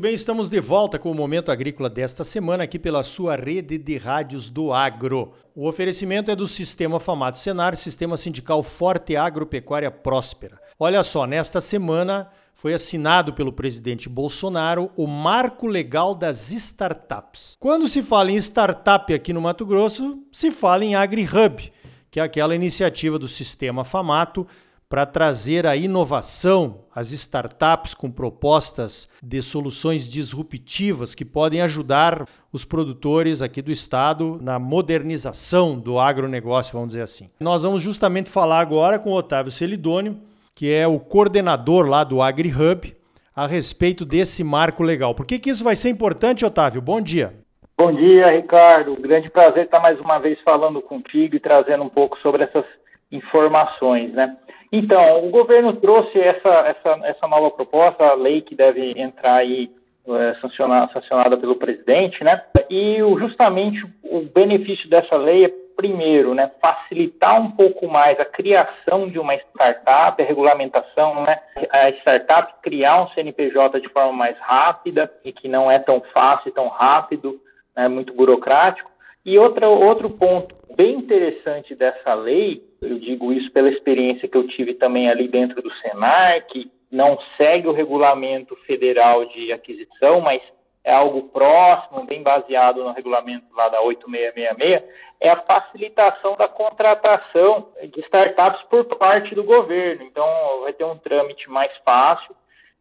[0.00, 3.76] Muito bem, estamos de volta com o Momento Agrícola desta semana aqui pela sua rede
[3.76, 5.34] de rádios do Agro.
[5.54, 10.58] O oferecimento é do Sistema Famato Senar, Sistema Sindical Forte Agropecuária Próspera.
[10.78, 17.58] Olha só, nesta semana foi assinado pelo presidente Bolsonaro o Marco Legal das Startups.
[17.60, 21.70] Quando se fala em startup aqui no Mato Grosso, se fala em AgriHub,
[22.10, 24.46] que é aquela iniciativa do Sistema Famato
[24.90, 32.64] para trazer a inovação, as startups com propostas de soluções disruptivas que podem ajudar os
[32.64, 37.30] produtores aqui do estado na modernização do agronegócio, vamos dizer assim.
[37.38, 40.18] Nós vamos justamente falar agora com o Otávio Celidônio,
[40.56, 42.92] que é o coordenador lá do AgriHub,
[43.34, 45.14] a respeito desse marco legal.
[45.14, 46.82] Por que, que isso vai ser importante, Otávio?
[46.82, 47.32] Bom dia.
[47.78, 49.00] Bom dia, Ricardo.
[49.00, 52.64] Grande prazer estar mais uma vez falando contigo e trazendo um pouco sobre essas
[53.10, 54.36] informações, né?
[54.72, 59.68] Então, o governo trouxe essa, essa, essa nova proposta, a lei que deve entrar aí
[60.08, 62.42] é, sancionada, sancionada pelo presidente, né?
[62.68, 68.24] E o, justamente o benefício dessa lei é, primeiro, né, facilitar um pouco mais a
[68.24, 71.38] criação de uma startup, a regulamentação, né?
[71.70, 76.52] A startup criar um CNPJ de forma mais rápida e que não é tão fácil,
[76.52, 77.40] tão rápido,
[77.74, 78.90] é né, muito burocrático.
[79.24, 84.48] E outra, outro ponto bem interessante dessa lei, eu digo isso pela experiência que eu
[84.48, 90.40] tive também ali dentro do Senar, que não segue o regulamento federal de aquisição, mas
[90.82, 94.82] é algo próximo, bem baseado no regulamento lá da 8666,
[95.20, 100.02] é a facilitação da contratação de startups por parte do governo.
[100.04, 100.26] Então,
[100.62, 102.34] vai ter um trâmite mais fácil.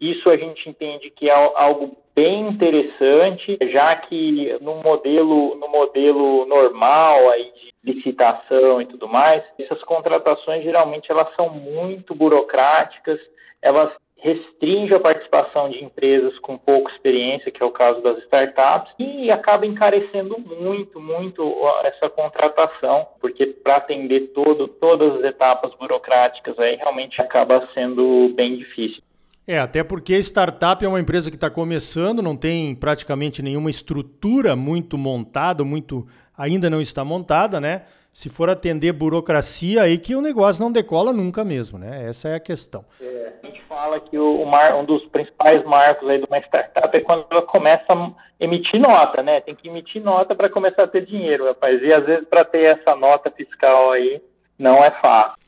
[0.00, 6.46] Isso a gente entende que é algo bem interessante, já que no modelo, no modelo
[6.46, 13.20] normal aí de licitação e tudo mais, essas contratações geralmente elas são muito burocráticas,
[13.62, 18.92] elas restringem a participação de empresas com pouca experiência, que é o caso das startups,
[18.98, 21.54] e acaba encarecendo muito, muito
[21.84, 28.56] essa contratação, porque para atender todo, todas as etapas burocráticas aí realmente acaba sendo bem
[28.56, 29.02] difícil.
[29.48, 34.56] É, até porque startup é uma empresa que está começando, não tem praticamente nenhuma estrutura
[34.56, 36.04] muito montada, muito
[36.36, 37.82] ainda não está montada, né?
[38.12, 42.08] Se for atender burocracia, aí que o negócio não decola nunca mesmo, né?
[42.08, 42.84] Essa é a questão.
[43.00, 46.96] É, a gente fala que o, mar, um dos principais marcos aí de uma startup
[46.96, 49.40] é quando ela começa a emitir nota, né?
[49.42, 51.80] Tem que emitir nota para começar a ter dinheiro, rapaz.
[51.80, 54.20] E às vezes para ter essa nota fiscal aí
[54.58, 55.45] não é fácil.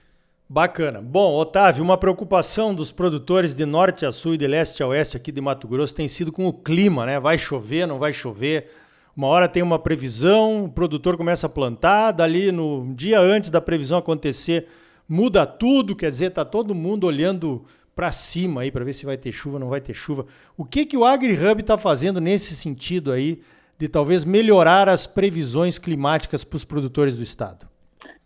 [0.50, 1.02] Bacana.
[1.02, 5.14] Bom, Otávio, uma preocupação dos produtores de norte a sul e de leste a oeste
[5.14, 7.20] aqui de Mato Grosso tem sido com o clima, né?
[7.20, 8.70] Vai chover, não vai chover?
[9.14, 13.60] Uma hora tem uma previsão, o produtor começa a plantar, dali no dia antes da
[13.60, 14.66] previsão acontecer,
[15.06, 19.18] muda tudo, quer dizer, tá todo mundo olhando para cima aí para ver se vai
[19.18, 20.24] ter chuva, não vai ter chuva.
[20.56, 23.42] O que que o AgriHub está fazendo nesse sentido aí
[23.78, 27.68] de talvez melhorar as previsões climáticas para os produtores do estado?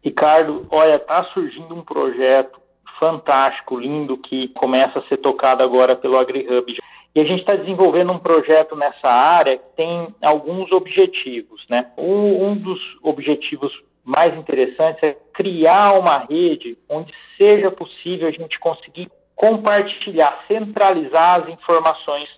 [0.02, 2.60] Ricardo, olha, está surgindo um projeto
[2.98, 6.76] fantástico, lindo, que começa a ser tocado agora pelo AgriHub.
[7.14, 11.64] E a gente está desenvolvendo um projeto nessa área que tem alguns objetivos.
[11.68, 11.90] Né?
[11.96, 13.72] Um, um dos objetivos
[14.04, 21.48] mais interessantes é criar uma rede onde seja possível a gente conseguir compartilhar, centralizar as
[21.48, 22.28] informações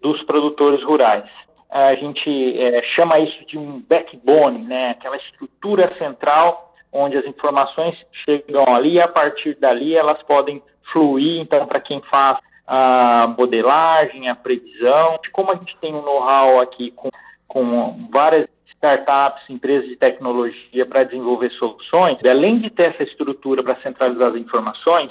[0.00, 1.28] dos produtores rurais.
[1.70, 4.90] A gente é, chama isso de um backbone, né?
[4.90, 11.40] aquela estrutura central onde as informações chegam ali e a partir dali elas podem fluir,
[11.40, 15.18] então, para quem faz a modelagem, a previsão.
[15.32, 17.08] Como a gente tem um know-how aqui com,
[17.48, 23.76] com várias startups, empresas de tecnologia para desenvolver soluções, além de ter essa estrutura para
[23.76, 25.10] centralizar as informações,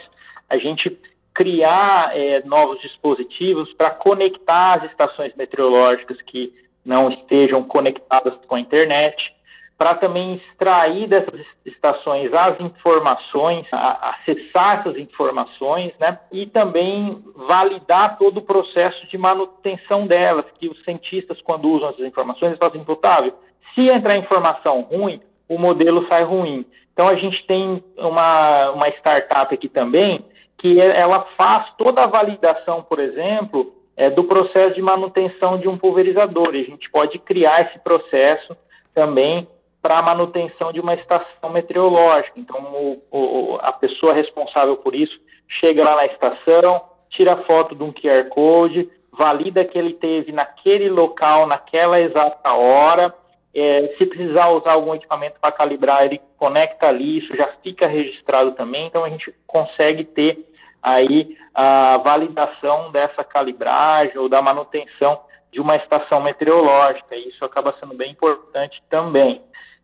[0.50, 1.00] a gente
[1.34, 6.54] criar é, novos dispositivos para conectar as estações meteorológicas que
[6.86, 9.34] não estejam conectadas com a internet,
[9.82, 16.20] para também extrair dessas estações as informações, a, acessar essas informações, né?
[16.32, 22.06] E também validar todo o processo de manutenção delas, que os cientistas, quando usam essas
[22.06, 23.34] informações, eles falam assim,
[23.74, 25.20] se entrar informação ruim,
[25.50, 26.64] o modelo sai ruim.
[26.94, 30.24] Então, a gente tem uma, uma startup aqui também,
[30.60, 35.76] que ela faz toda a validação, por exemplo, é, do processo de manutenção de um
[35.76, 36.54] pulverizador.
[36.54, 38.56] E a gente pode criar esse processo
[38.94, 39.48] também
[39.82, 42.40] para a manutenção de uma estação meteorológica.
[42.40, 45.20] Então, o, o, a pessoa responsável por isso
[45.60, 50.90] chega lá na estação, tira foto de um QR Code, valida que ele teve naquele
[50.90, 53.14] local, naquela exata hora.
[53.54, 58.54] É, se precisar usar algum equipamento para calibrar, ele conecta ali, isso já fica registrado
[58.54, 58.88] também.
[58.88, 60.38] Então, a gente consegue ter
[60.82, 65.20] aí a validação dessa calibragem ou da manutenção
[65.52, 67.16] de uma estação meteorológica.
[67.16, 69.42] Isso acaba sendo bem importante também.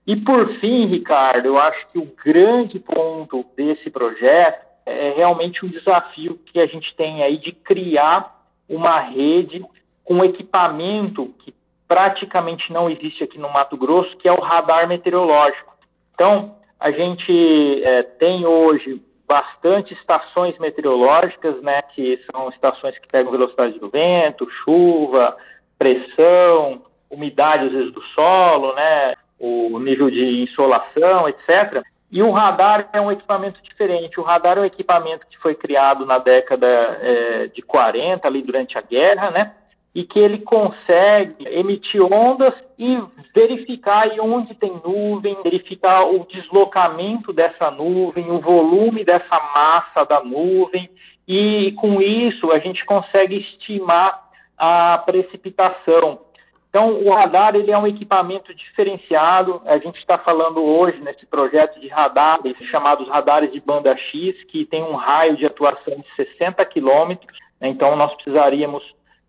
[0.08, 5.70] E por fim, Ricardo, eu acho que o grande ponto desse projeto é realmente um
[5.70, 8.34] desafio que a gente tem aí de criar
[8.70, 9.62] uma rede
[10.06, 11.54] com equipamento que
[11.86, 15.76] praticamente não existe aqui no Mato Grosso, que é o radar meteorológico.
[16.14, 23.32] Então, a gente é, tem hoje bastante estações meteorológicas, né, que são estações que pegam
[23.32, 25.36] velocidade do vento, chuva,
[25.78, 31.84] pressão, umidade às vezes do solo, né, o nível de insolação, etc.
[32.12, 34.20] E o radar é um equipamento diferente.
[34.20, 38.78] O radar é um equipamento que foi criado na década é, de 40, ali durante
[38.78, 39.54] a guerra, né?
[39.94, 43.02] E que ele consegue emitir ondas e
[43.34, 50.90] verificar onde tem nuvem, verificar o deslocamento dessa nuvem, o volume dessa massa da nuvem,
[51.28, 56.20] e com isso a gente consegue estimar a precipitação.
[56.70, 59.62] Então, o radar ele é um equipamento diferenciado.
[59.66, 64.66] A gente está falando hoje nesse projeto de radares, chamados radares de banda X, que
[64.66, 67.38] tem um raio de atuação de 60 quilômetros.
[67.62, 68.84] Então, nós precisaríamos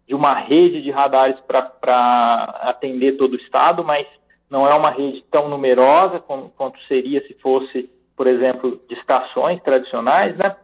[0.06, 4.06] de uma rede de radares para atender todo o estado, mas
[4.50, 9.62] não é uma rede tão numerosa como, quanto seria se fosse, por exemplo, de estações
[9.62, 10.56] tradicionais, né?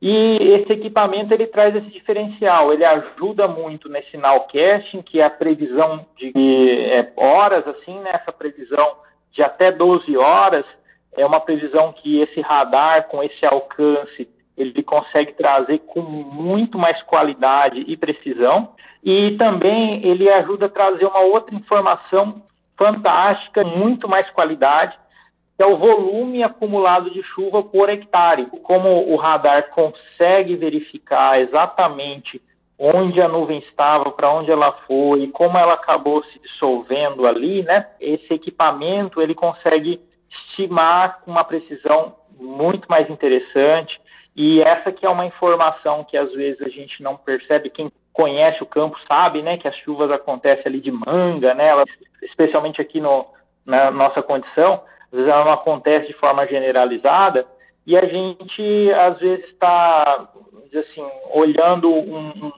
[0.00, 5.30] E esse equipamento ele traz esse diferencial, ele ajuda muito nesse nowcasting, que é a
[5.30, 8.96] previsão de é, horas, assim, né, essa previsão
[9.32, 10.66] de até 12 horas,
[11.16, 17.00] é uma previsão que esse radar, com esse alcance, ele consegue trazer com muito mais
[17.02, 18.70] qualidade e precisão,
[19.02, 22.42] e também ele ajuda a trazer uma outra informação
[22.76, 24.96] fantástica, muito mais qualidade,
[25.56, 28.46] que é o volume acumulado de chuva por hectare.
[28.62, 32.42] Como o radar consegue verificar exatamente
[32.78, 37.62] onde a nuvem estava, para onde ela foi, e como ela acabou se dissolvendo ali,
[37.62, 37.86] né?
[37.98, 39.98] Esse equipamento ele consegue
[40.30, 43.98] estimar com uma precisão muito mais interessante.
[44.34, 47.70] E essa que é uma informação que às vezes a gente não percebe.
[47.70, 51.70] Quem conhece o campo sabe, né, que as chuvas acontecem ali de manga, né?
[52.22, 53.26] especialmente aqui no,
[53.64, 54.82] na nossa condição
[55.16, 57.46] às vezes ela não acontece de forma generalizada,
[57.86, 60.28] e a gente, às vezes, está,
[60.74, 62.52] assim, olhando um, um,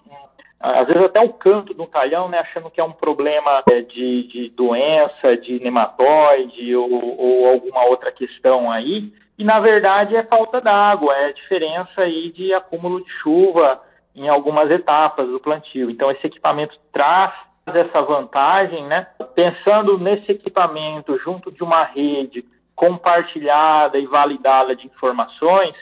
[0.59, 4.25] às vezes até o canto do talhão, né, achando que é um problema é, de,
[4.25, 10.61] de doença, de nematóide ou, ou, alguma outra questão aí, e na verdade é falta
[10.61, 13.81] d'água, é diferença aí de acúmulo de chuva
[14.17, 15.89] em algumas etapas do plantio.
[15.91, 17.33] Então esse equipamento traz
[17.75, 19.07] essa vantagem, né?
[19.35, 22.45] Pensando nesse equipamento junto de uma rede
[22.75, 25.75] compartilhada e validada de informações,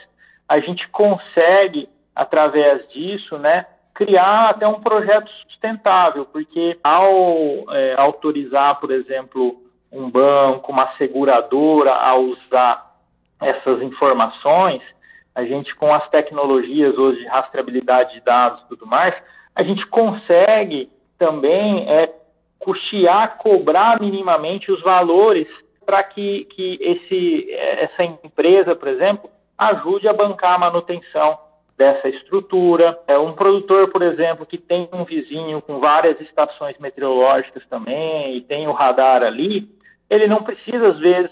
[0.47, 8.79] a gente consegue, através disso, né, criar até um projeto sustentável, porque ao é, autorizar,
[8.79, 9.61] por exemplo,
[9.91, 12.95] um banco, uma seguradora a usar
[13.41, 14.81] essas informações,
[15.35, 19.15] a gente com as tecnologias hoje de rastreabilidade de dados e tudo mais,
[19.55, 22.13] a gente consegue também é,
[22.59, 25.47] custear, cobrar minimamente os valores
[25.85, 31.37] para que, que esse, essa empresa, por exemplo, ajude a bancar a manutenção
[31.77, 32.99] dessa estrutura.
[33.07, 38.41] É um produtor, por exemplo, que tem um vizinho com várias estações meteorológicas também e
[38.41, 39.69] tem o radar ali,
[40.09, 41.31] ele não precisa às vezes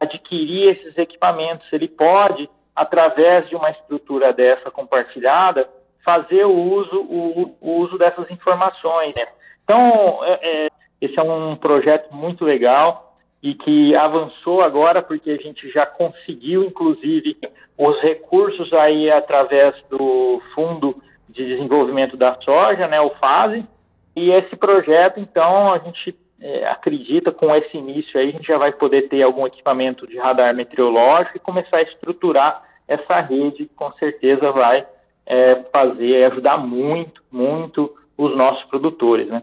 [0.00, 5.68] adquirir esses equipamentos, ele pode através de uma estrutura dessa compartilhada
[6.04, 9.14] fazer o uso, o, o uso dessas informações.
[9.14, 9.26] Né?
[9.64, 10.68] Então, é, é,
[11.00, 16.64] esse é um projeto muito legal e que avançou agora porque a gente já conseguiu,
[16.64, 17.36] inclusive,
[17.76, 23.66] os recursos aí através do Fundo de Desenvolvimento da Soja, né, o FASE,
[24.14, 28.58] e esse projeto, então, a gente é, acredita com esse início aí, a gente já
[28.58, 33.90] vai poder ter algum equipamento de radar meteorológico e começar a estruturar essa rede, com
[33.92, 34.86] certeza vai
[35.26, 39.42] é, fazer, ajudar muito, muito os nossos produtores, né?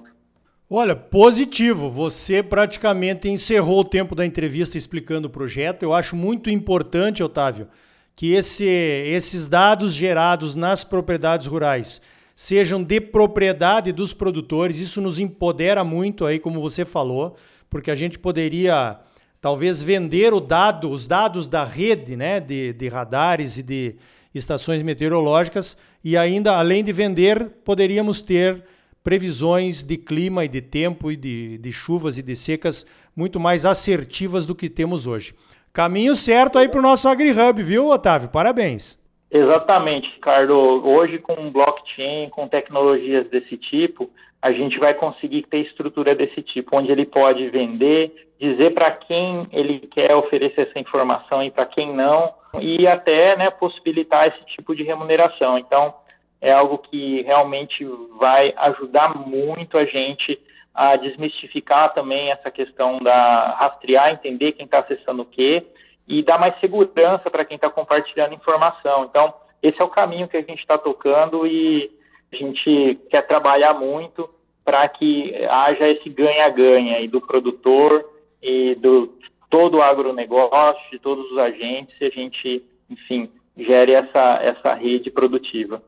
[0.70, 1.90] Olha, positivo.
[1.90, 5.82] Você praticamente encerrou o tempo da entrevista explicando o projeto.
[5.82, 7.68] Eu acho muito importante, Otávio,
[8.16, 12.00] que esse, esses dados gerados nas propriedades rurais
[12.36, 14.80] sejam de propriedade dos produtores.
[14.80, 17.36] Isso nos empodera muito aí, como você falou,
[17.68, 19.00] porque a gente poderia
[19.42, 23.96] talvez vender o dado, os dados da rede, né, de, de radares e de
[24.34, 28.64] estações meteorológicas e ainda, além de vender, poderíamos ter
[29.04, 33.66] previsões de clima e de tempo e de, de chuvas e de secas muito mais
[33.66, 35.34] assertivas do que temos hoje.
[35.74, 38.30] Caminho certo aí para o nosso AgriHub, viu, Otávio?
[38.30, 39.00] Parabéns.
[39.32, 40.54] Exatamente, Ricardo.
[40.54, 44.10] Hoje, com blockchain, com tecnologias desse tipo,
[44.41, 49.48] a gente vai conseguir ter estrutura desse tipo, onde ele pode vender, dizer para quem
[49.51, 54.75] ele quer oferecer essa informação e para quem não, e até né, possibilitar esse tipo
[54.75, 55.58] de remuneração.
[55.58, 55.93] Então,
[56.41, 57.86] é algo que realmente
[58.17, 60.39] vai ajudar muito a gente
[60.74, 65.65] a desmistificar também essa questão da rastrear, entender quem está acessando o quê
[66.08, 69.03] e dar mais segurança para quem está compartilhando informação.
[69.03, 71.91] Então, esse é o caminho que a gente está tocando e
[72.32, 74.30] a gente quer trabalhar muito
[74.64, 78.06] para que haja esse ganha-ganha do produtor
[78.42, 79.18] e do
[79.50, 85.10] todo o agronegócio, de todos os agentes, e a gente, enfim, gere essa, essa rede
[85.10, 85.82] produtiva.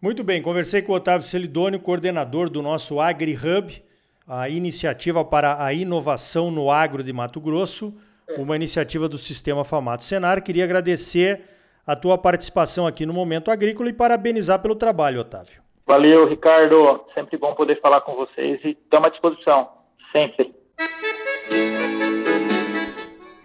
[0.00, 3.82] Muito bem, conversei com o Otávio Celidônio, coordenador do nosso AgriHub,
[4.28, 7.92] a iniciativa para a inovação no agro de Mato Grosso,
[8.38, 10.42] uma iniciativa do Sistema Famato Senar.
[10.42, 11.42] Queria agradecer
[11.86, 15.63] a tua participação aqui no Momento Agrícola e parabenizar pelo trabalho, Otávio.
[15.86, 17.04] Valeu, Ricardo.
[17.14, 19.68] Sempre bom poder falar com vocês e estamos à disposição.
[20.10, 20.54] Sempre.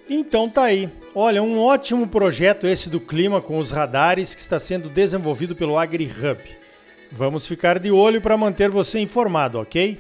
[0.10, 0.90] Então tá aí.
[1.14, 5.78] Olha, um ótimo projeto esse do clima com os radares que está sendo desenvolvido pelo
[5.78, 6.42] AgriHub.
[7.12, 10.00] Vamos ficar de olho para manter você informado, ok?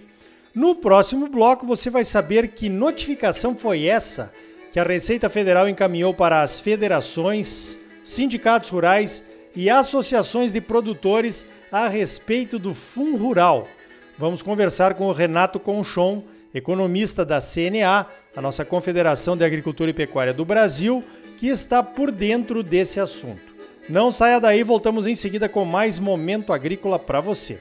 [0.55, 4.31] No próximo bloco você vai saber que notificação foi essa
[4.72, 11.88] que a Receita Federal encaminhou para as federações, sindicatos rurais e associações de produtores a
[11.88, 13.68] respeito do Fundo Rural.
[14.18, 16.24] Vamos conversar com o Renato Conchon,
[16.54, 21.04] economista da CNA, a nossa Confederação de Agricultura e Pecuária do Brasil,
[21.38, 23.42] que está por dentro desse assunto.
[23.88, 27.60] Não saia daí, voltamos em seguida com mais momento agrícola para você.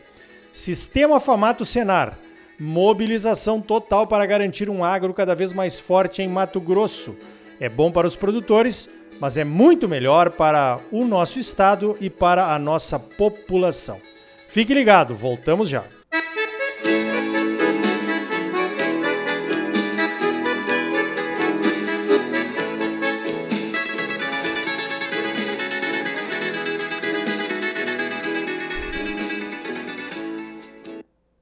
[0.53, 2.19] Sistema Famato Senar.
[2.59, 7.17] Mobilização total para garantir um agro cada vez mais forte em Mato Grosso.
[7.61, 8.88] É bom para os produtores,
[9.21, 14.01] mas é muito melhor para o nosso estado e para a nossa população.
[14.47, 15.85] Fique ligado, voltamos já.